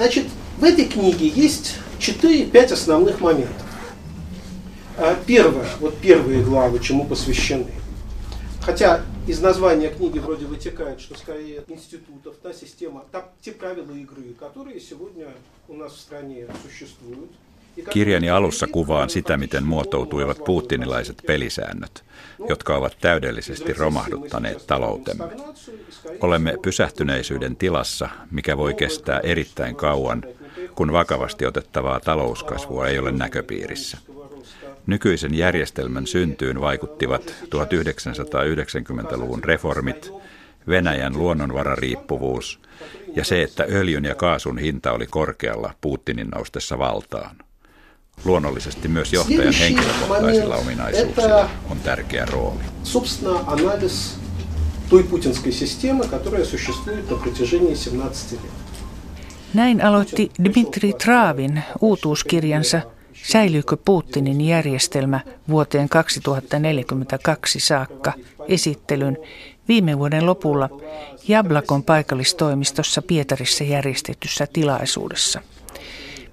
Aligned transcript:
Значит, 0.00 0.28
в 0.56 0.64
этой 0.64 0.86
книге 0.86 1.28
есть 1.28 1.74
4-5 1.98 2.72
основных 2.72 3.20
моментов. 3.20 3.66
Первое, 5.26 5.68
вот 5.78 5.94
первые 5.98 6.42
главы, 6.42 6.78
чему 6.78 7.04
посвящены. 7.06 7.70
Хотя 8.62 9.02
из 9.28 9.40
названия 9.42 9.90
книги 9.90 10.18
вроде 10.18 10.46
вытекает, 10.46 11.02
что 11.02 11.18
скорее 11.18 11.64
институтов, 11.68 12.36
та 12.42 12.54
система, 12.54 13.04
та, 13.12 13.28
те 13.42 13.52
правила 13.52 13.92
игры, 13.92 14.32
которые 14.40 14.80
сегодня 14.80 15.28
у 15.68 15.74
нас 15.74 15.92
в 15.92 16.00
стране 16.00 16.46
существуют. 16.66 17.30
Kirjani 17.90 18.30
alussa 18.30 18.66
kuvaan 18.66 19.10
sitä, 19.10 19.36
miten 19.36 19.64
muotoutuivat 19.64 20.44
putinilaiset 20.44 21.22
pelisäännöt, 21.26 22.04
jotka 22.48 22.76
ovat 22.76 22.96
täydellisesti 23.00 23.72
romahduttaneet 23.72 24.66
taloutemme. 24.66 25.24
Olemme 26.20 26.54
pysähtyneisyyden 26.62 27.56
tilassa, 27.56 28.08
mikä 28.30 28.56
voi 28.56 28.74
kestää 28.74 29.20
erittäin 29.20 29.76
kauan, 29.76 30.24
kun 30.74 30.92
vakavasti 30.92 31.46
otettavaa 31.46 32.00
talouskasvua 32.00 32.86
ei 32.86 32.98
ole 32.98 33.12
näköpiirissä. 33.12 33.98
Nykyisen 34.86 35.34
järjestelmän 35.34 36.06
syntyyn 36.06 36.60
vaikuttivat 36.60 37.34
1990-luvun 37.44 39.44
reformit, 39.44 40.12
Venäjän 40.68 41.18
luonnonvarariippuvuus 41.18 42.60
ja 43.16 43.24
se, 43.24 43.42
että 43.42 43.66
öljyn 43.70 44.04
ja 44.04 44.14
kaasun 44.14 44.58
hinta 44.58 44.92
oli 44.92 45.06
korkealla 45.06 45.74
Putinin 45.80 46.28
noustessa 46.28 46.78
valtaan. 46.78 47.36
Luonnollisesti 48.24 48.88
myös 48.88 49.12
johtajan 49.12 49.54
henkilökohtaisilla 49.54 50.56
ominaisuuksilla 50.56 51.50
on 51.70 51.80
tärkeä 51.80 52.24
rooli. 52.26 52.60
Näin 59.54 59.84
aloitti 59.84 60.30
Dmitri 60.44 60.92
Traavin 60.92 61.62
uutuuskirjansa 61.80 62.80
Säilyykö 63.22 63.76
Putinin 63.84 64.40
järjestelmä 64.40 65.20
vuoteen 65.48 65.88
2042 65.88 67.60
saakka 67.60 68.12
esittelyn 68.48 69.18
viime 69.68 69.98
vuoden 69.98 70.26
lopulla 70.26 70.68
Jablakon 71.28 71.82
paikallistoimistossa 71.82 73.02
Pietarissa 73.02 73.64
järjestetyssä 73.64 74.46
tilaisuudessa. 74.52 75.40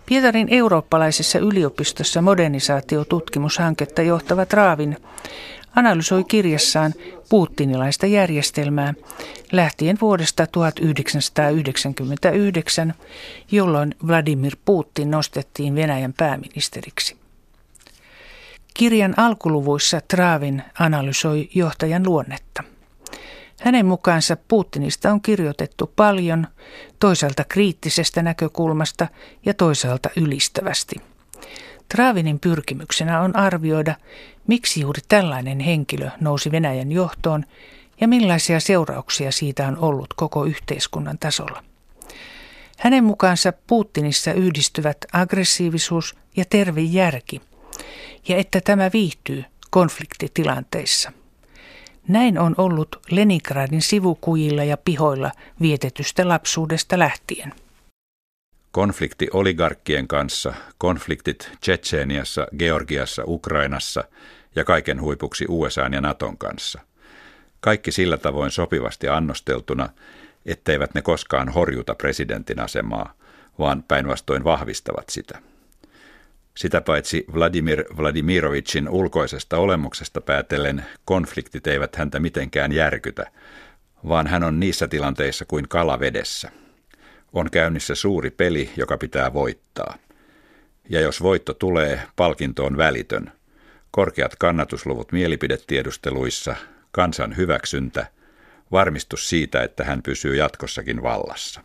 Pietarin 0.10 0.48
eurooppalaisessa 0.52 1.40
yliopistossa 1.40 2.22
modernisaatiotutkimushanketta 2.22 4.02
johtava 4.02 4.46
Traavin 4.46 4.98
analysoi 5.76 6.24
kirjassaan 6.24 6.94
puuttinilaista 7.30 8.06
järjestelmää 8.06 8.94
lähtien 9.52 9.98
vuodesta 10.02 10.48
1999, 10.48 12.94
jolloin 13.52 13.96
Vladimir 14.08 14.56
Putin 14.66 15.12
nostettiin 15.12 15.76
Venäjän 15.76 16.14
pääministeriksi. 16.14 17.18
Kirjan 18.74 19.14
alkuluvuissa 19.18 20.02
Traavin 20.08 20.64
analysoi 20.80 21.50
johtajan 21.56 22.06
luonnetta. 22.06 22.64
Hänen 23.62 23.86
mukaansa 23.86 24.38
Putinista 24.48 25.12
on 25.12 25.22
kirjoitettu 25.22 25.94
paljon, 25.96 26.48
toisaalta 27.00 27.44
kriittisestä 27.44 28.22
näkökulmasta 28.22 29.08
ja 29.46 29.54
toisaalta 29.54 30.10
ylistävästi. 30.16 30.96
Traavinin 31.90 32.40
pyrkimyksenä 32.40 33.22
on 33.22 33.36
arvioida, 33.36 33.96
miksi 34.48 34.82
juuri 34.82 35.02
tällainen 35.08 35.60
henkilö 35.60 36.10
nousi 36.20 36.52
Venäjän 36.52 36.92
johtoon 36.92 37.44
ja 38.02 38.08
millaisia 38.08 38.60
seurauksia 38.60 39.32
siitä 39.32 39.68
on 39.68 39.78
ollut 39.78 40.14
koko 40.16 40.46
yhteiskunnan 40.46 41.18
tasolla. 41.20 41.64
Hänen 42.78 43.04
mukaansa 43.04 43.54
Putinissa 43.68 44.34
yhdistyvät 44.34 44.98
aggressiivisuus 45.14 46.16
ja 46.36 46.46
terve 46.50 46.82
järki, 46.82 47.42
ja 48.28 48.38
että 48.38 48.62
tämä 48.62 48.90
viihtyy 48.94 49.44
konfliktitilanteissa. 49.70 51.12
Näin 52.08 52.40
on 52.40 52.56
ollut 52.58 53.02
Leningradin 53.12 53.82
sivukujilla 53.82 54.64
ja 54.64 54.78
pihoilla 54.78 55.32
vietetystä 55.62 56.28
lapsuudesta 56.28 57.00
lähtien. 57.00 57.54
Konflikti 58.72 59.28
oligarkkien 59.34 60.08
kanssa, 60.08 60.54
konfliktit 60.78 61.52
Tsetseeniassa, 61.62 62.48
Georgiassa, 62.58 63.24
Ukrainassa 63.26 64.04
ja 64.56 64.64
kaiken 64.64 65.02
huipuksi 65.02 65.46
USA 65.50 65.82
ja 65.82 66.02
Naton 66.02 66.38
kanssa. 66.38 66.80
Kaikki 67.60 67.92
sillä 67.92 68.18
tavoin 68.18 68.52
sopivasti 68.52 69.10
annosteltuna, 69.10 69.90
etteivät 70.46 70.94
ne 70.94 71.02
koskaan 71.02 71.50
horjuta 71.50 71.96
presidentin 71.96 72.60
asemaa, 72.60 73.14
vaan 73.60 73.84
päinvastoin 73.88 74.44
vahvistavat 74.44 75.10
sitä. 75.10 75.40
Sitä 76.58 76.82
paitsi 76.82 77.26
Vladimir 77.34 77.84
Vladimirovicin 77.98 78.90
ulkoisesta 78.90 79.58
olemuksesta 79.58 80.22
päätellen 80.22 80.86
konfliktit 81.06 81.68
eivät 81.68 81.96
häntä 81.96 82.20
mitenkään 82.20 82.72
järkytä, 82.72 83.32
vaan 84.08 84.28
hän 84.28 84.44
on 84.44 84.60
niissä 84.60 84.88
tilanteissa 84.88 85.46
kuin 85.46 85.68
kala 85.68 86.00
vedessä. 86.00 86.52
On 87.34 87.52
käynnissä 87.52 87.96
suuri 87.96 88.30
peli, 88.30 88.70
joka 88.78 88.98
pitää 88.98 89.34
voittaa. 89.34 89.98
Ja 90.90 91.02
jos 91.02 91.24
voitto 91.24 91.54
tulee, 91.54 92.02
palkinto 92.16 92.66
on 92.66 92.78
välitön. 92.78 93.32
Korkeat 93.92 94.36
kannatusluvut 94.36 95.12
mielipidetiedusteluissa, 95.12 96.56
kansan 96.92 97.38
hyväksyntä, 97.38 98.08
varmistus 98.72 99.30
siitä, 99.30 99.64
että 99.64 99.84
hän 99.84 100.04
pysyy 100.04 100.36
jatkossakin 100.36 101.04
vallassa. 101.04 101.62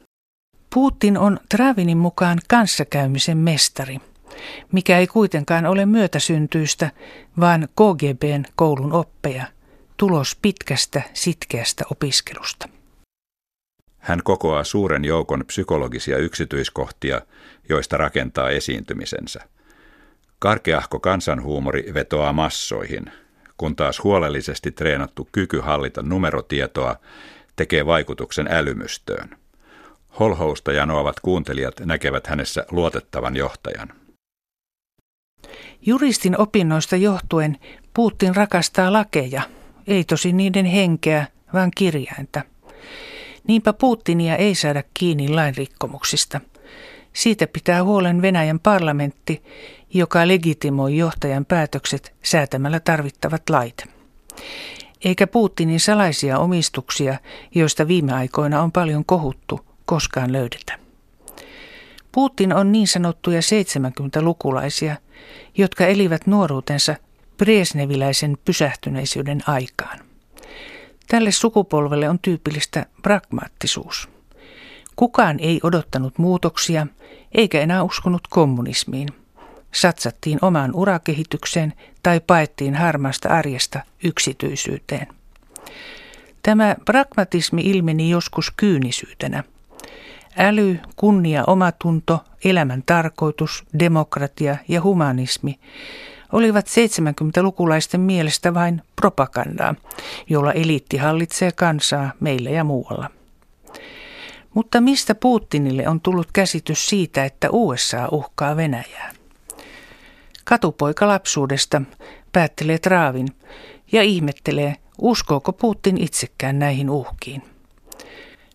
Putin 0.74 1.18
on 1.18 1.40
Travinin 1.48 1.98
mukaan 1.98 2.38
kanssakäymisen 2.48 3.38
mestari– 3.38 3.98
mikä 4.72 4.98
ei 4.98 5.06
kuitenkaan 5.06 5.66
ole 5.66 5.86
myötäsyntyistä, 5.86 6.90
vaan 7.40 7.68
KGBn 7.68 8.44
koulun 8.56 8.92
oppeja, 8.92 9.46
tulos 9.96 10.36
pitkästä, 10.42 11.02
sitkeästä 11.14 11.84
opiskelusta. 11.90 12.68
Hän 13.98 14.20
kokoaa 14.24 14.64
suuren 14.64 15.04
joukon 15.04 15.44
psykologisia 15.46 16.18
yksityiskohtia, 16.18 17.20
joista 17.68 17.96
rakentaa 17.96 18.50
esiintymisensä. 18.50 19.40
Karkeahko 20.38 21.00
kansanhuumori 21.00 21.94
vetoaa 21.94 22.32
massoihin, 22.32 23.04
kun 23.56 23.76
taas 23.76 24.04
huolellisesti 24.04 24.70
treenattu 24.70 25.28
kyky 25.32 25.60
hallita 25.60 26.02
numerotietoa 26.02 26.96
tekee 27.56 27.86
vaikutuksen 27.86 28.48
älymystöön. 28.50 29.36
Holhousta 30.18 30.72
janoavat 30.72 31.20
kuuntelijat 31.20 31.80
näkevät 31.80 32.26
hänessä 32.26 32.66
luotettavan 32.70 33.36
johtajan. 33.36 34.01
Juristin 35.86 36.40
opinnoista 36.40 36.96
johtuen 36.96 37.58
Putin 37.94 38.36
rakastaa 38.36 38.92
lakeja, 38.92 39.42
ei 39.86 40.04
tosi 40.04 40.32
niiden 40.32 40.64
henkeä, 40.64 41.26
vaan 41.52 41.70
kirjainta. 41.76 42.42
Niinpä 43.48 43.72
Putinia 43.72 44.36
ei 44.36 44.54
saada 44.54 44.82
kiinni 44.94 45.28
lainrikkomuksista. 45.28 46.40
Siitä 47.12 47.46
pitää 47.46 47.84
huolen 47.84 48.22
Venäjän 48.22 48.60
parlamentti, 48.60 49.42
joka 49.94 50.28
legitimoi 50.28 50.96
johtajan 50.96 51.44
päätökset 51.44 52.14
säätämällä 52.22 52.80
tarvittavat 52.80 53.50
lait. 53.50 53.84
Eikä 55.04 55.26
Putinin 55.26 55.80
salaisia 55.80 56.38
omistuksia, 56.38 57.18
joista 57.54 57.88
viime 57.88 58.12
aikoina 58.12 58.62
on 58.62 58.72
paljon 58.72 59.04
kohuttu, 59.04 59.60
koskaan 59.84 60.32
löydetä. 60.32 60.81
Putin 62.12 62.54
on 62.54 62.72
niin 62.72 62.88
sanottuja 62.88 63.40
70-lukulaisia, 63.40 64.96
jotka 65.58 65.86
elivät 65.86 66.26
nuoruutensa 66.26 66.96
Bresneviläisen 67.38 68.38
pysähtyneisyyden 68.44 69.40
aikaan. 69.46 69.98
Tälle 71.08 71.30
sukupolvelle 71.30 72.08
on 72.08 72.18
tyypillistä 72.18 72.86
pragmaattisuus. 73.02 74.08
Kukaan 74.96 75.40
ei 75.40 75.60
odottanut 75.62 76.18
muutoksia 76.18 76.86
eikä 77.32 77.60
enää 77.60 77.82
uskonut 77.82 78.22
kommunismiin. 78.30 79.08
Satsattiin 79.72 80.38
omaan 80.42 80.74
urakehitykseen 80.74 81.72
tai 82.02 82.20
paettiin 82.20 82.74
harmaasta 82.74 83.28
arjesta 83.28 83.80
yksityisyyteen. 84.04 85.06
Tämä 86.42 86.76
pragmatismi 86.84 87.62
ilmeni 87.62 88.10
joskus 88.10 88.52
kyynisyytenä– 88.56 89.44
Äly, 90.38 90.78
kunnia, 90.96 91.44
omatunto, 91.46 92.24
elämän 92.44 92.82
tarkoitus, 92.86 93.64
demokratia 93.78 94.56
ja 94.68 94.82
humanismi 94.82 95.58
olivat 96.32 96.66
70-lukulaisten 96.66 98.00
mielestä 98.00 98.54
vain 98.54 98.82
propagandaa, 98.96 99.74
jolla 100.28 100.52
eliitti 100.52 100.96
hallitsee 100.96 101.52
kansaa 101.52 102.12
meillä 102.20 102.50
ja 102.50 102.64
muualla. 102.64 103.10
Mutta 104.54 104.80
mistä 104.80 105.14
Putinille 105.14 105.88
on 105.88 106.00
tullut 106.00 106.28
käsitys 106.32 106.86
siitä, 106.86 107.24
että 107.24 107.48
USA 107.50 108.08
uhkaa 108.10 108.56
Venäjää? 108.56 109.12
Katupoika 110.44 111.08
lapsuudesta 111.08 111.82
päättelee 112.32 112.78
Traavin 112.78 113.28
ja 113.92 114.02
ihmettelee, 114.02 114.76
uskooko 114.98 115.52
Putin 115.52 115.98
itsekään 115.98 116.58
näihin 116.58 116.90
uhkiin. 116.90 117.51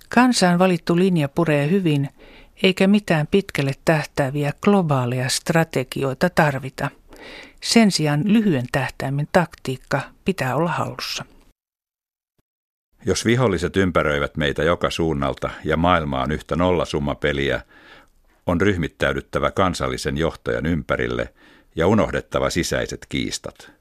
Kansaan 0.09 0.59
valittu 0.59 0.95
linja 0.95 1.29
puree 1.29 1.69
hyvin, 1.69 2.09
eikä 2.63 2.87
mitään 2.87 3.27
pitkälle 3.27 3.71
tähtääviä 3.85 4.53
globaaleja 4.61 5.29
strategioita 5.29 6.29
tarvita. 6.29 6.89
Sen 7.63 7.91
sijaan 7.91 8.21
lyhyen 8.25 8.65
tähtäimen 8.71 9.27
taktiikka 9.31 10.01
pitää 10.25 10.55
olla 10.55 10.71
hallussa. 10.71 11.25
Jos 13.05 13.25
viholliset 13.25 13.77
ympäröivät 13.77 14.37
meitä 14.37 14.63
joka 14.63 14.89
suunnalta 14.89 15.49
ja 15.63 15.77
maailma 15.77 16.21
on 16.21 16.31
yhtä 16.31 16.55
nollasummapeliä, 16.55 17.61
on 18.45 18.61
ryhmittäydyttävä 18.61 19.51
kansallisen 19.51 20.17
johtajan 20.17 20.65
ympärille 20.65 21.33
ja 21.75 21.87
unohdettava 21.87 22.49
sisäiset 22.49 23.05
kiistat. 23.09 23.76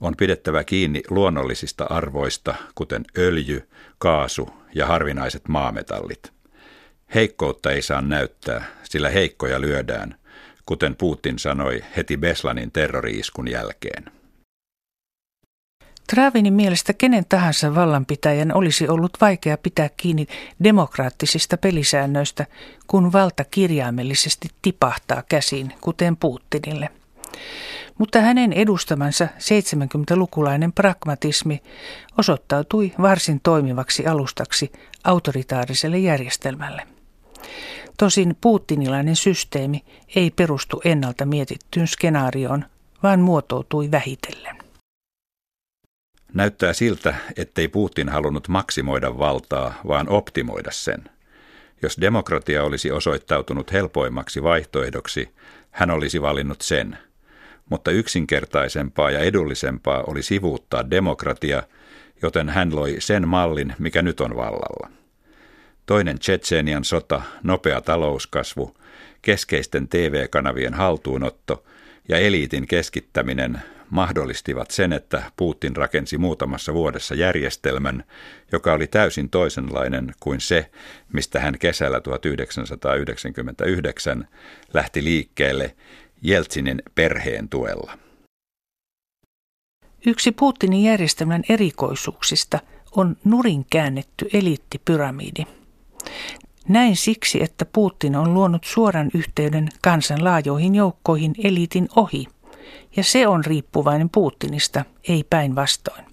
On 0.00 0.16
pidettävä 0.16 0.64
kiinni 0.64 1.02
luonnollisista 1.10 1.84
arvoista, 1.84 2.54
kuten 2.74 3.04
öljy, 3.18 3.68
kaasu 3.98 4.50
ja 4.74 4.86
harvinaiset 4.86 5.48
maametallit. 5.48 6.32
Heikkoutta 7.14 7.70
ei 7.72 7.82
saa 7.82 8.00
näyttää, 8.00 8.64
sillä 8.82 9.08
heikkoja 9.08 9.60
lyödään, 9.60 10.14
kuten 10.66 10.96
Putin 10.96 11.38
sanoi 11.38 11.84
heti 11.96 12.16
Beslanin 12.16 12.72
terroriiskun 12.72 13.50
jälkeen. 13.50 14.04
Travinin 16.10 16.52
mielestä 16.52 16.92
kenen 16.92 17.24
tahansa 17.28 17.74
vallanpitäjän 17.74 18.54
olisi 18.54 18.88
ollut 18.88 19.12
vaikea 19.20 19.58
pitää 19.58 19.90
kiinni 19.96 20.26
demokraattisista 20.64 21.56
pelisäännöistä, 21.56 22.46
kun 22.86 23.12
valta 23.12 23.44
kirjaimellisesti 23.44 24.48
tipahtaa 24.62 25.22
käsiin, 25.28 25.72
kuten 25.80 26.16
Putinille. 26.16 26.88
Mutta 27.98 28.20
hänen 28.20 28.52
edustamansa 28.52 29.28
70-lukulainen 29.38 30.72
pragmatismi 30.72 31.62
osoittautui 32.18 32.92
varsin 33.02 33.40
toimivaksi 33.42 34.06
alustaksi 34.06 34.72
autoritaariselle 35.04 35.98
järjestelmälle. 35.98 36.82
Tosin 37.98 38.36
puuttinilainen 38.40 39.16
systeemi 39.16 39.84
ei 40.16 40.30
perustu 40.30 40.80
ennalta 40.84 41.26
mietittyyn 41.26 41.86
skenaarioon, 41.86 42.64
vaan 43.02 43.20
muotoutui 43.20 43.90
vähitellen. 43.90 44.56
Näyttää 46.34 46.72
siltä, 46.72 47.14
ettei 47.36 47.68
Putin 47.68 48.08
halunnut 48.08 48.48
maksimoida 48.48 49.18
valtaa, 49.18 49.74
vaan 49.88 50.08
optimoida 50.08 50.70
sen. 50.72 51.04
Jos 51.82 52.00
demokratia 52.00 52.64
olisi 52.64 52.90
osoittautunut 52.90 53.72
helpoimmaksi 53.72 54.42
vaihtoehdoksi, 54.42 55.34
hän 55.70 55.90
olisi 55.90 56.22
valinnut 56.22 56.60
sen. 56.60 56.98
Mutta 57.70 57.90
yksinkertaisempaa 57.90 59.10
ja 59.10 59.18
edullisempaa 59.18 60.04
oli 60.06 60.22
sivuuttaa 60.22 60.90
demokratia, 60.90 61.62
joten 62.22 62.48
hän 62.48 62.76
loi 62.76 62.96
sen 62.98 63.28
mallin, 63.28 63.74
mikä 63.78 64.02
nyt 64.02 64.20
on 64.20 64.36
vallalla. 64.36 64.90
Toinen 65.86 66.18
Tsetseenian 66.18 66.84
sota, 66.84 67.22
nopea 67.42 67.80
talouskasvu, 67.80 68.76
keskeisten 69.22 69.88
TV-kanavien 69.88 70.74
haltuunotto 70.74 71.64
ja 72.08 72.18
eliitin 72.18 72.66
keskittäminen 72.66 73.60
mahdollistivat 73.90 74.70
sen, 74.70 74.92
että 74.92 75.22
Putin 75.36 75.76
rakensi 75.76 76.18
muutamassa 76.18 76.74
vuodessa 76.74 77.14
järjestelmän, 77.14 78.04
joka 78.52 78.72
oli 78.72 78.86
täysin 78.86 79.30
toisenlainen 79.30 80.14
kuin 80.20 80.40
se, 80.40 80.70
mistä 81.12 81.40
hän 81.40 81.58
kesällä 81.58 82.00
1999 82.00 84.28
lähti 84.74 85.04
liikkeelle 85.04 85.76
Jeltsinin 86.22 86.82
perheen 86.94 87.48
tuella. 87.48 87.98
Yksi 90.06 90.32
Putinin 90.32 90.82
järjestelmän 90.82 91.42
erikoisuuksista 91.48 92.58
on 92.96 93.16
nurin 93.24 93.66
käännetty 93.70 94.28
eliittipyramidi. 94.32 95.44
Näin 96.68 96.96
siksi, 96.96 97.42
että 97.42 97.64
Putin 97.64 98.16
on 98.16 98.34
luonut 98.34 98.64
suoran 98.64 99.10
yhteyden 99.14 99.68
kansan 99.82 100.24
laajoihin 100.24 100.74
joukkoihin 100.74 101.34
eliitin 101.44 101.88
ohi– 101.96 102.26
ja 102.96 103.04
se 103.04 103.26
on 103.26 103.44
riippuvainen 103.44 104.10
Putinista, 104.10 104.84
ei 105.08 105.24
päinvastoin. 105.30 106.04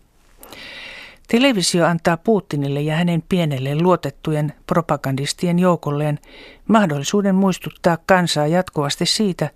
Televisio 1.28 1.86
antaa 1.86 2.18
Putinille 2.18 2.82
ja 2.82 2.96
hänen 2.96 3.24
pienelle 3.30 3.76
luotettujen 3.82 4.54
propagandistien 4.68 5.60
joukolleen 5.60 6.20
mahdollisuuden 6.68 7.36
muistuttaa 7.36 7.98
kansaa 8.06 8.48
jatkuvasti 8.48 9.06
siitä, 9.06 9.50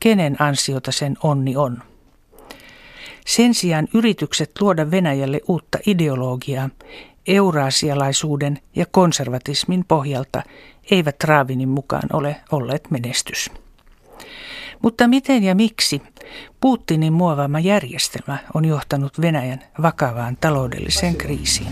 kenen 0.00 0.36
ansiota 0.42 0.92
sen 0.92 1.16
onni 1.22 1.56
on. 1.56 1.82
Sen 3.26 3.54
sijaan 3.54 3.88
yritykset 3.94 4.50
luoda 4.60 4.90
Venäjälle 4.90 5.40
uutta 5.48 5.78
ideologiaa 5.86 6.70
euraasialaisuuden 7.26 8.58
ja 8.76 8.86
konservatismin 8.90 9.84
pohjalta 9.88 10.42
eivät 10.90 11.24
Raavinin 11.24 11.68
mukaan 11.68 12.08
ole 12.12 12.36
olleet 12.52 12.90
menestys. 12.90 13.50
Mutta 14.81 15.07
miten 15.07 15.43
ja 15.43 15.55
miksi 15.55 16.01
Putinin 16.61 17.13
muovaama 17.13 17.59
järjestelmä 17.59 18.37
on 18.53 18.65
johtanut 18.65 19.21
Venäjän 19.21 19.59
vakavaan 19.81 20.37
taloudelliseen 20.41 21.15
kriisiin? 21.15 21.67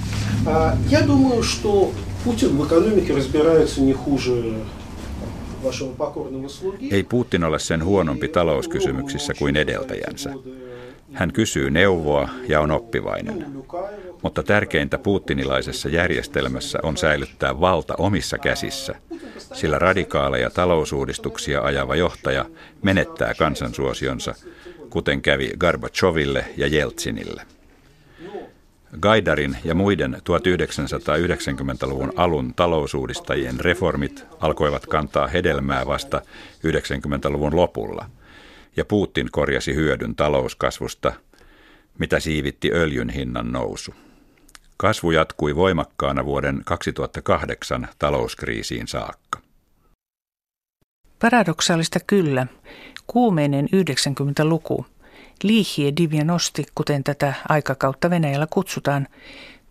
Я 0.89 1.01
думаю, 1.07 1.44
что 1.44 1.91
Путин 2.25 2.57
в 2.57 2.65
экономике 2.65 3.13
разбирается 3.13 3.81
не 3.81 3.94
хуже 3.94 4.31
ei 6.91 7.03
Putin 7.03 7.44
ole 7.44 7.59
sen 7.59 7.86
huonompi 7.86 8.27
talouskysymyksissä 8.27 9.33
kuin 9.33 9.56
edeltäjänsä. 9.56 10.33
Hän 11.14 11.32
kysyy 11.32 11.70
neuvoa 11.70 12.28
ja 12.49 12.61
on 12.61 12.70
oppivainen. 12.70 13.46
Mutta 14.22 14.43
tärkeintä 14.43 14.99
putinilaisessa 14.99 15.88
järjestelmässä 15.88 16.78
on 16.82 16.96
säilyttää 16.96 17.61
valta 17.61 17.94
omissa 17.99 18.38
käsissä, 18.38 18.94
sillä 19.52 19.78
radikaaleja 19.78 20.50
talousuudistuksia 20.50 21.62
ajava 21.62 21.96
johtaja 21.96 22.44
menettää 22.82 23.34
kansansuosionsa, 23.34 24.34
kuten 24.90 25.22
kävi 25.22 25.50
Gorbacheville 25.58 26.44
ja 26.56 26.66
Jeltsinille. 26.66 27.43
Gaidarin 29.00 29.56
ja 29.64 29.75
muiden 29.75 30.14
1990-luvun 30.14 32.12
alun 32.16 32.55
talousuudistajien 32.55 33.61
reformit 33.61 34.25
alkoivat 34.40 34.87
kantaa 34.87 35.26
hedelmää 35.26 35.87
vasta 35.87 36.22
90-luvun 36.66 37.56
lopulla, 37.56 38.06
ja 38.76 38.85
Putin 38.85 39.29
korjasi 39.31 39.75
hyödyn 39.75 40.15
talouskasvusta, 40.17 41.12
mitä 41.99 42.21
siivitti 42.21 42.71
öljyn 42.73 43.11
hinnan 43.11 43.53
nousu. 43.53 43.94
Kasvu 44.76 45.11
jatkui 45.11 45.56
voimakkaana 45.56 46.25
vuoden 46.25 46.62
2008 46.65 47.88
talouskriisiin 47.99 48.88
saakka. 48.88 49.41
Paradoksaalista 51.19 51.99
kyllä, 52.06 52.47
kuumeinen 53.07 53.66
90-luku, 53.66 54.87
Liihie 55.43 55.93
Divienosti, 55.97 56.66
kuten 56.75 57.04
tätä 57.04 57.35
aikakautta 57.49 58.11
Venäjällä 58.11 58.47
kutsutaan, 58.50 59.09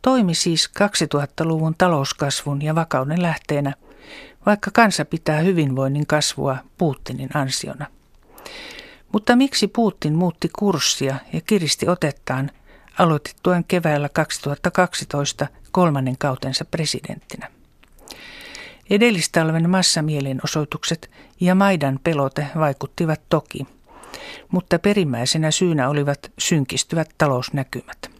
toimi 0.02 0.36
siis 0.36 0.72
2000-luvun 0.80 1.76
talouskasvun 1.78 2.62
ja 2.62 2.76
vakauden 2.76 3.22
lähteenä, 3.22 3.74
vaikka 4.46 4.72
kansa 4.74 5.06
pitää 5.06 5.40
hyvinvoinnin 5.40 6.08
kasvua 6.08 6.58
Putinin 6.78 7.30
ansiona. 7.34 7.86
Mutta 9.14 9.36
miksi 9.36 9.68
Putin 9.68 10.16
muutti 10.16 10.50
kurssia 10.60 11.16
ja 11.34 11.42
kiristi 11.42 11.90
otettaan– 11.90 12.52
aloitettuaan 13.00 13.64
keväällä 13.64 14.10
2012 14.10 15.48
kolmannen 15.72 16.18
kautensa 16.18 16.66
presidenttinä. 16.66 17.50
Edellistalven 18.90 19.70
massamielenosoitukset 19.70 21.12
ja 21.40 21.56
Maidan 21.56 22.00
pelote 22.04 22.48
vaikuttivat 22.56 23.22
toki, 23.30 23.68
mutta 24.52 24.80
perimmäisenä 24.80 25.52
syynä 25.52 25.90
olivat 25.90 26.32
synkistyvät 26.40 27.10
talousnäkymät. 27.18 28.12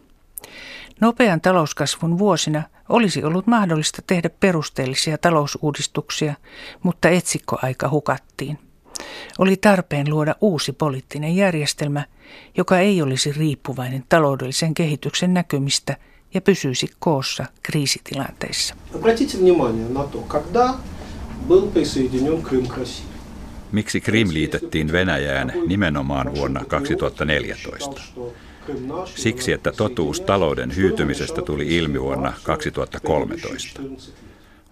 Nopean 1.00 1.40
talouskasvun 1.40 2.18
vuosina 2.18 2.62
olisi 2.88 3.24
ollut 3.24 3.46
mahdollista 3.46 4.02
tehdä 4.06 4.30
perusteellisia 4.30 5.18
talousuudistuksia, 5.18 6.34
mutta 6.82 7.08
etsikkoaika 7.08 7.88
hukattiin. 7.88 8.58
Oli 9.38 9.56
tarpeen 9.56 10.10
luoda 10.10 10.34
uusi 10.40 10.72
poliittinen 10.72 11.36
järjestelmä, 11.36 12.04
joka 12.56 12.78
ei 12.78 13.02
olisi 13.02 13.32
riippuvainen 13.32 14.04
taloudellisen 14.08 14.74
kehityksen 14.74 15.34
näkymistä 15.34 15.96
ja 16.34 16.40
pysyisi 16.40 16.90
koossa 16.98 17.46
kriisitilanteissa. 17.62 18.74
Miksi 23.72 24.00
Krim 24.00 24.28
liitettiin 24.32 24.92
Venäjään 24.92 25.52
nimenomaan 25.66 26.34
vuonna 26.34 26.64
2014? 26.64 28.02
Siksi, 29.14 29.52
että 29.52 29.72
totuus 29.72 30.20
talouden 30.20 30.76
hyytymisestä 30.76 31.42
tuli 31.42 31.76
ilmi 31.76 32.00
vuonna 32.00 32.32
2013. 32.42 33.82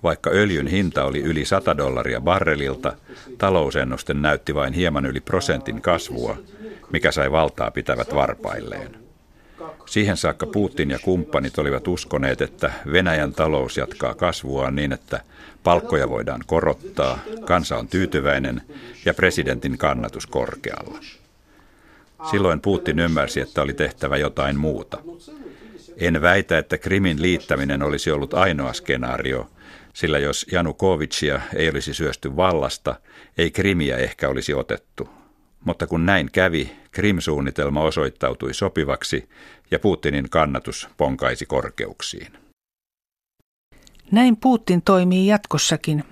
Vaikka 0.02 0.30
öljyn 0.30 0.66
hinta 0.66 1.04
oli 1.04 1.22
yli 1.22 1.44
100 1.44 1.76
dollaria 1.76 2.20
barrelilta, 2.20 2.92
talousennuste 3.38 4.14
näytti 4.14 4.54
vain 4.54 4.72
hieman 4.72 5.06
yli 5.06 5.20
prosentin 5.20 5.82
kasvua, 5.82 6.36
mikä 6.92 7.12
sai 7.12 7.32
valtaa 7.32 7.70
pitävät 7.70 8.14
varpailleen. 8.14 9.02
Siihen 9.86 10.16
saakka 10.16 10.46
Putin 10.46 10.90
ja 10.90 10.98
kumppanit 10.98 11.58
olivat 11.58 11.88
uskoneet, 11.88 12.40
että 12.40 12.72
Venäjän 12.92 13.32
talous 13.32 13.76
jatkaa 13.76 14.14
kasvuaan 14.14 14.76
niin, 14.76 14.92
että 14.92 15.20
Palkkoja 15.64 16.08
voidaan 16.08 16.40
korottaa, 16.46 17.18
kansa 17.44 17.76
on 17.76 17.88
tyytyväinen 17.88 18.62
ja 19.04 19.14
presidentin 19.14 19.78
kannatus 19.78 20.26
korkealla. 20.26 20.98
Silloin 22.30 22.60
Putin 22.60 22.98
ymmärsi, 22.98 23.40
että 23.40 23.62
oli 23.62 23.72
tehtävä 23.72 24.16
jotain 24.16 24.58
muuta. 24.58 24.98
En 26.02 26.22
väitä, 26.22 26.58
että 26.58 26.78
Krimin 26.78 27.22
liittäminen 27.22 27.82
olisi 27.82 28.10
ollut 28.10 28.34
ainoa 28.34 28.72
skenaario, 28.72 29.50
sillä 29.92 30.18
jos 30.18 30.46
Janukovicia 30.52 31.40
ei 31.54 31.68
olisi 31.68 31.94
syösty 31.94 32.36
vallasta, 32.36 32.94
ei 33.38 33.50
Krimiä 33.50 33.96
ehkä 33.96 34.28
olisi 34.28 34.54
otettu. 34.54 35.08
Mutta 35.64 35.86
kun 35.86 36.06
näin 36.06 36.30
kävi, 36.32 36.72
Krim-suunnitelma 36.90 37.82
osoittautui 37.82 38.54
sopivaksi 38.54 39.28
ja 39.70 39.78
Putinin 39.78 40.30
kannatus 40.30 40.88
ponkaisi 40.96 41.46
korkeuksiin. 41.46 42.32
Näin 44.10 44.36
Putin 44.36 44.82
toimii 44.82 45.26
jatkossakin, 45.26 46.04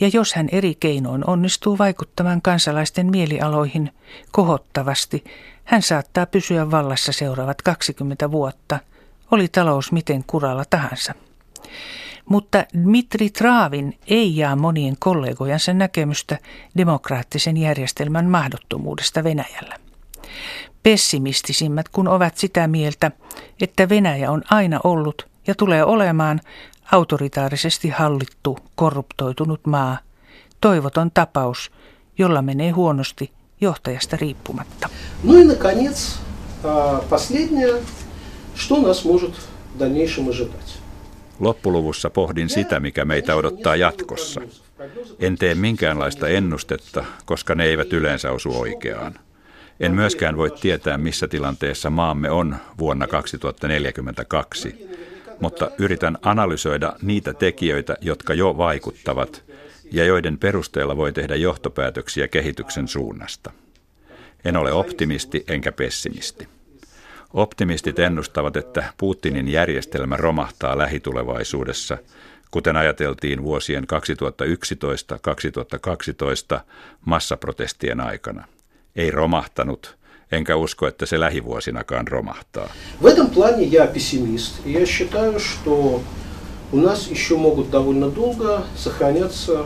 ja 0.00 0.10
jos 0.12 0.34
hän 0.34 0.48
eri 0.52 0.74
keinoin 0.74 1.30
onnistuu 1.30 1.78
vaikuttamaan 1.78 2.42
kansalaisten 2.42 3.10
mielialoihin 3.10 3.90
kohottavasti, 4.32 5.24
hän 5.64 5.82
saattaa 5.82 6.26
pysyä 6.26 6.70
vallassa 6.70 7.12
seuraavat 7.12 7.62
20 7.62 8.30
vuotta, 8.30 8.78
oli 9.31 9.47
talous 9.47 9.91
miten 9.91 10.23
kuralla 10.27 10.63
tahansa. 10.69 11.13
Mutta 12.25 12.65
Dmitri 12.83 13.29
Traavin 13.29 13.99
ei 14.07 14.37
jaa 14.37 14.55
monien 14.55 14.95
kollegojansa 14.99 15.73
näkemystä 15.73 16.37
demokraattisen 16.77 17.57
järjestelmän 17.57 18.25
mahdottomuudesta 18.25 19.23
Venäjällä. 19.23 19.75
Pessimistisimmät 20.83 21.89
kun 21.89 22.07
ovat 22.07 22.37
sitä 22.37 22.67
mieltä, 22.67 23.11
että 23.61 23.89
Venäjä 23.89 24.31
on 24.31 24.43
aina 24.49 24.79
ollut 24.83 25.27
ja 25.47 25.55
tulee 25.55 25.83
olemaan 25.83 26.41
autoritaarisesti 26.91 27.89
hallittu, 27.89 28.59
korruptoitunut 28.75 29.65
maa, 29.65 29.97
toivoton 30.61 31.11
tapaus, 31.13 31.71
jolla 32.17 32.41
menee 32.41 32.71
huonosti 32.71 33.31
johtajasta 33.61 34.17
riippumatta. 34.17 34.89
Ну 35.23 35.37
и, 35.37 35.45
наконец, 35.45 36.19
последнее, 37.09 37.73
что 38.55 38.81
нас 38.81 39.05
может 39.05 39.31
в 39.75 39.79
дальнейшем 39.79 40.29
ожидать. 40.29 40.81
Loppuluvussa 41.39 42.09
pohdin 42.09 42.49
sitä, 42.49 42.79
mikä 42.79 43.05
meitä 43.05 43.35
odottaa 43.35 43.75
jatkossa. 43.75 44.41
En 45.19 45.37
tee 45.37 45.55
minkäänlaista 45.55 46.27
ennustetta, 46.27 47.05
koska 47.25 47.55
ne 47.55 47.65
eivät 47.65 47.93
yleensä 47.93 48.31
osu 48.31 48.59
oikeaan. 48.59 49.19
En 49.79 49.95
myöskään 49.95 50.37
voi 50.37 50.51
tietää, 50.51 50.97
missä 50.97 51.27
tilanteessa 51.27 51.89
maamme 51.89 52.29
on 52.29 52.55
vuonna 52.79 53.07
2042, 53.07 54.89
mutta 55.39 55.71
yritän 55.77 56.17
analysoida 56.21 56.93
niitä 57.01 57.33
tekijöitä, 57.33 57.97
jotka 58.01 58.33
jo 58.33 58.57
vaikuttavat 58.57 59.43
ja 59.91 60.05
joiden 60.05 60.37
perusteella 60.37 60.97
voi 60.97 61.13
tehdä 61.13 61.35
johtopäätöksiä 61.35 62.27
kehityksen 62.27 62.87
suunnasta. 62.87 63.51
En 64.45 64.57
ole 64.57 64.71
optimisti 64.71 65.43
enkä 65.47 65.71
pessimisti. 65.71 66.47
Optimistit 67.35 67.99
ennustavat, 67.99 68.55
että 68.55 68.83
Putinin 68.97 69.47
järjestelmä 69.47 70.17
romahtaa 70.17 70.77
lähitulevaisuudessa, 70.77 71.97
kuten 72.51 72.75
ajateltiin 72.75 73.43
vuosien 73.43 73.83
2011-2012 76.55 76.59
massaprotestien 77.05 78.01
aikana. 78.01 78.45
Ei 78.95 79.11
romahtanut, 79.11 79.97
enkä 80.31 80.55
usko, 80.55 80.87
että 80.87 81.05
se 81.05 81.19
lähivuosinakaan 81.19 82.07
romahtaa. 82.07 82.69
В 83.01 83.05
этом 83.05 83.29
плане 83.29 83.63
я 83.63 83.87
пессимист. 83.87 84.61
Я 84.65 84.85
считаю, 84.85 85.39
что 85.39 86.01
у 86.71 86.77
нас 86.77 87.07
еще 87.07 87.35
могут 87.37 87.69
довольно 87.69 88.09
долго 88.09 88.63
сохраняться 88.75 89.65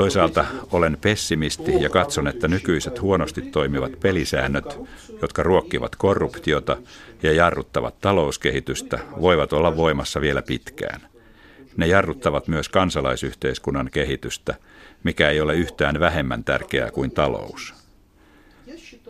Toisaalta 0.00 0.44
olen 0.72 0.98
pessimisti 1.00 1.82
ja 1.82 1.90
katson, 1.90 2.28
että 2.28 2.48
nykyiset 2.48 3.00
huonosti 3.00 3.42
toimivat 3.42 4.00
pelisäännöt, 4.00 4.78
jotka 5.22 5.42
ruokkivat 5.42 5.96
korruptiota 5.96 6.76
ja 7.22 7.32
jarruttavat 7.32 8.00
talouskehitystä, 8.00 8.98
voivat 9.20 9.52
olla 9.52 9.76
voimassa 9.76 10.20
vielä 10.20 10.42
pitkään. 10.42 11.00
Ne 11.76 11.86
jarruttavat 11.86 12.48
myös 12.48 12.68
kansalaisyhteiskunnan 12.68 13.90
kehitystä, 13.92 14.54
mikä 15.04 15.30
ei 15.30 15.40
ole 15.40 15.54
yhtään 15.54 16.00
vähemmän 16.00 16.44
tärkeää 16.44 16.90
kuin 16.90 17.10
talous. 17.10 17.74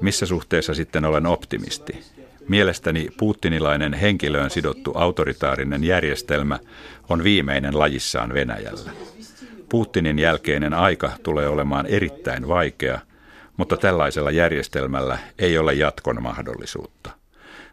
Missä 0.00 0.26
suhteessa 0.26 0.75
sitten 0.75 1.04
olen 1.04 1.26
optimisti? 1.26 2.04
Mielestäni 2.49 3.09
putinilainen 3.18 3.94
henkilöön 3.94 4.50
sidottu 4.50 4.92
autoritaarinen 4.94 5.85
järjestelmä 5.85 6.59
on 7.09 7.25
viimeinen 7.25 7.78
lajissaan 7.78 8.35
Venäjällä. 8.35 8.90
Putinin 9.70 10.18
jälkeinen 10.18 10.74
aika 10.74 11.12
tulee 11.22 11.48
olemaan 11.48 11.86
erittäin 11.86 12.48
vaikea, 12.48 13.00
mutta 13.56 13.76
tällaisella 13.76 14.30
järjestelmällä 14.30 15.18
ei 15.38 15.58
ole 15.58 15.74
jatkon 15.74 16.22
mahdollisuutta. 16.22 17.10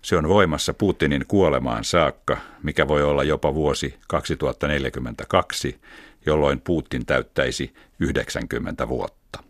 Se 0.01 0.17
on 0.17 0.29
voimassa 0.29 0.73
Putinin 0.73 1.25
kuolemaan 1.27 1.83
saakka, 1.83 2.37
mikä 2.63 2.87
voi 2.87 3.03
olla 3.03 3.23
jopa 3.23 3.53
vuosi 3.53 3.97
2042, 4.07 5.79
jolloin 6.25 6.61
Putin 6.61 7.05
täyttäisi 7.05 7.73
90 7.99 8.89
vuotta. 8.89 9.43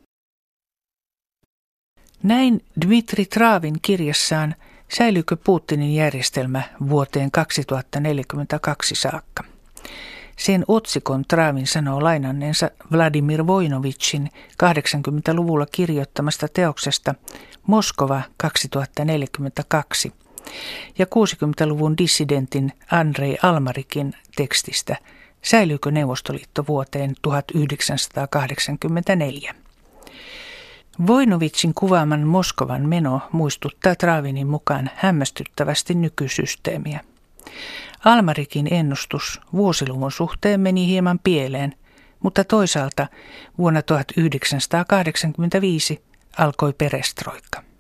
Näin 2.24 2.62
Dmitri 2.82 3.26
Traavin 3.26 3.76
kirjassaan 3.82 4.56
Säilyykö 4.90 5.38
Putinin 5.44 5.96
järjestelmä 5.96 6.62
vuoteen 6.90 7.32
2042 7.32 8.96
saakka? 8.96 9.44
Sen 10.38 10.66
otsikon 10.68 11.26
Traavin 11.28 11.68
sanoo 11.68 12.04
lainanneensa 12.04 12.72
Vladimir 12.92 13.48
Voinovicin 13.48 14.30
80-luvulla 14.64 15.66
kirjoittamasta 15.72 16.48
teoksesta 16.48 17.16
Moskova 17.68 18.22
2042 18.38 20.14
ja 20.98 21.06
60-luvun 21.06 21.98
dissidentin 21.98 22.74
Andrei 22.92 23.38
Almarikin 23.44 24.14
tekstistä 24.36 24.96
Säilyykö 25.42 25.92
Neuvostoliitto 25.92 26.66
vuoteen 26.68 27.16
1984? 27.22 29.56
Voinovitsin 31.08 31.74
kuvaaman 31.74 32.28
Moskovan 32.28 32.90
meno 32.90 33.22
muistuttaa 33.32 33.96
Traavinin 33.96 34.48
mukaan 34.48 34.90
hämmästyttävästi 34.96 35.94
nykysysteemiä. 35.94 37.00
Almarikin 38.06 38.74
ennustus 38.74 39.42
vuosiluvun 39.54 40.12
suhteen 40.12 40.60
meni 40.60 40.88
hieman 40.88 41.20
pieleen, 41.24 41.76
mutta 42.20 42.44
toisaalta 42.44 43.08
vuonna 43.58 43.82
1985 43.82 46.04
alkoi 46.38 46.74
perestroikka. 46.74 47.67